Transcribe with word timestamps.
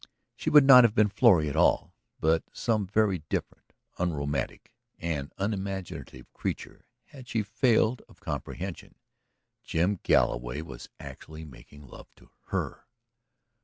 She 0.35 0.49
would 0.49 0.63
not 0.63 0.83
have 0.83 0.95
been 0.95 1.09
Florrie 1.09 1.47
at 1.47 1.55
all, 1.55 1.93
but 2.19 2.43
some 2.51 2.87
very 2.87 3.19
different, 3.29 3.71
unromantic, 3.99 4.73
and 4.97 5.31
unimaginative 5.37 6.33
creature, 6.33 6.87
had 7.03 7.27
she 7.27 7.43
failed 7.43 8.01
of 8.09 8.19
comprehension. 8.19 8.95
Jim 9.63 9.99
Galloway 10.01 10.63
was 10.63 10.89
actually 10.99 11.45
making 11.45 11.85
love 11.85 12.07
to 12.15 12.31
her! 12.47 12.87